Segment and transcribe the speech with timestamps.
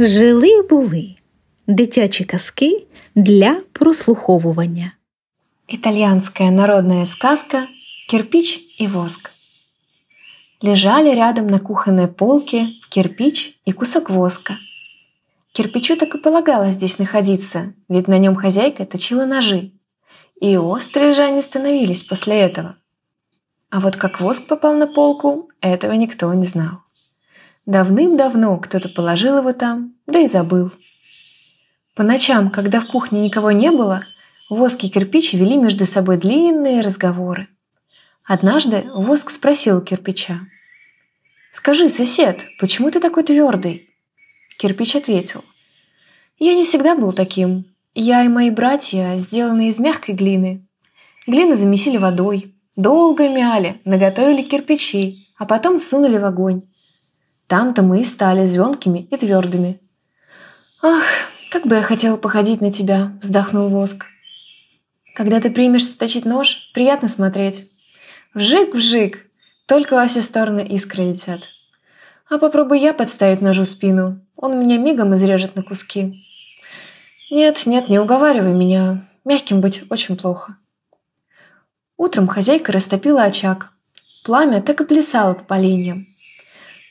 [0.00, 1.14] Жили були
[1.66, 4.92] дитячі казки для прослуховування.
[5.68, 7.66] Итальянская народная сказка
[8.10, 9.30] «Кирпич и воск».
[10.62, 14.58] Лежали рядом на кухонной полке кирпич и кусок воска.
[15.52, 19.70] Кирпичу так и полагалось здесь находиться, ведь на нем хозяйка точила ножи.
[20.40, 22.76] И острые же они становились после этого.
[23.70, 26.87] А вот как воск попал на полку, этого никто не знал.
[27.68, 30.72] Давным-давно кто-то положил его там, да и забыл.
[31.94, 34.06] По ночам, когда в кухне никого не было,
[34.48, 37.48] воск и кирпич вели между собой длинные разговоры.
[38.24, 40.40] Однажды воск спросил у кирпича.
[41.52, 43.90] «Скажи, сосед, почему ты такой твердый?»
[44.58, 45.44] Кирпич ответил.
[46.38, 47.66] «Я не всегда был таким.
[47.94, 50.66] Я и мои братья сделаны из мягкой глины.
[51.26, 56.62] Глину замесили водой, долго мяли, наготовили кирпичи, а потом сунули в огонь.
[57.48, 59.80] Там-то мы и стали звонкими и твердыми.
[60.82, 61.02] «Ах,
[61.50, 64.04] как бы я хотела походить на тебя!»– вздохнул воск.
[65.14, 67.70] «Когда ты примешься точить нож, приятно смотреть.
[68.34, 69.20] Вжик-вжик,
[69.66, 71.48] только во все стороны искры летят.
[72.28, 76.22] А попробуй я подставить ножу спину, он меня мигом изрежет на куски.
[77.30, 80.58] Нет, нет, не уговаривай меня, мягким быть очень плохо».
[81.96, 83.72] Утром хозяйка растопила очаг.
[84.22, 86.06] Пламя так и плясало по поленьям.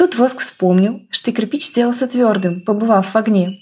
[0.00, 3.60] Тут воск вспомнил, что кирпич сделался твердым, побывав в огне.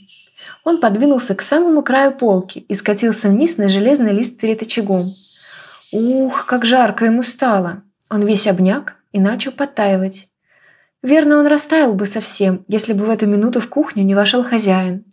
[0.63, 5.15] Он подвинулся к самому краю полки и скатился вниз на железный лист перед очагом.
[5.91, 7.83] Ух, как жарко ему стало!
[8.09, 10.29] Он весь обняк и начал подтаивать.
[11.03, 15.13] Верно, он растаял бы совсем, если бы в эту минуту в кухню не вошел хозяин.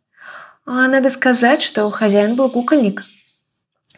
[0.68, 3.02] А надо сказать, что хозяин был кукольник.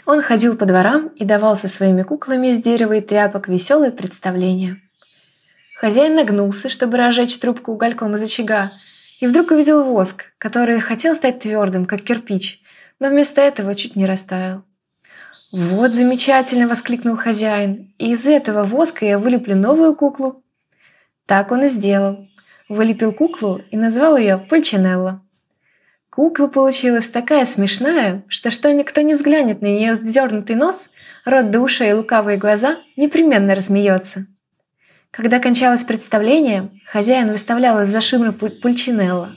[0.05, 4.81] Он ходил по дворам и давал со своими куклами из дерева и тряпок веселые представления.
[5.79, 8.71] Хозяин нагнулся, чтобы разжечь трубку угольком из очага,
[9.19, 12.61] и вдруг увидел воск, который хотел стать твердым, как кирпич,
[12.99, 14.63] но вместо этого чуть не растаял.
[15.51, 17.93] «Вот замечательно!»— воскликнул хозяин.
[17.99, 20.43] «И из этого воска я вылеплю новую куклу».
[21.27, 22.27] Так он и сделал.
[22.67, 25.21] Вылепил куклу и назвал ее Пульчинелла.
[26.09, 30.89] Кукла получилась такая смешная, что что никто не взглянет на нее вздернутый нос,
[31.23, 34.25] рот до ушей и лукавые глаза, непременно рассмеется.
[35.11, 39.35] Когда кончалось представление, хозяин выставлял из-за ширмы Пульчинелла.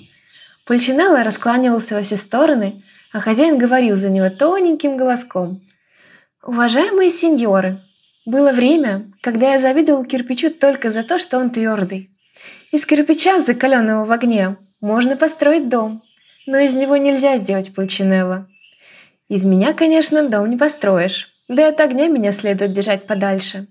[0.66, 2.82] Пульчинелла раскланивался во все стороны,
[3.12, 5.62] а хозяин говорил за него тоненьким голоском.
[6.42, 7.80] «Уважаемые сеньоры,
[8.26, 12.10] было время, когда я завидовал кирпичу только за то, что он твердый.
[12.70, 16.02] Из кирпича, закаленного в огне, можно построить дом,
[16.46, 18.46] но из него нельзя сделать пульчинелло.
[19.28, 23.66] Из меня, конечно, дом не построишь, да и от огня меня следует держать подальше.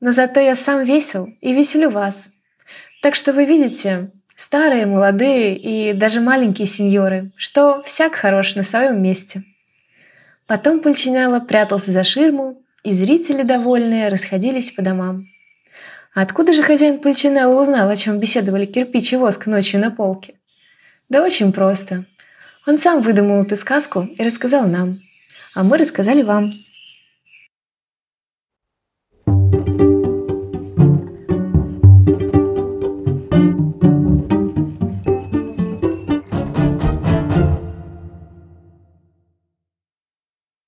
[0.00, 2.30] Но зато я сам весел и веселю вас.
[3.02, 9.02] Так что вы видите, старые, молодые и даже маленькие сеньоры, что всяк хорош на своем
[9.02, 9.42] месте.
[10.46, 15.26] Потом Пульчинелло прятался за ширму, и зрители, довольные, расходились по домам.
[16.14, 20.34] А откуда же хозяин Пульчинелло узнал, о чем беседовали кирпич и воск ночью на полке?
[21.08, 22.04] Да очень просто.
[22.66, 25.00] Он сам выдумал эту сказку и рассказал нам.
[25.54, 26.52] А мы рассказали вам.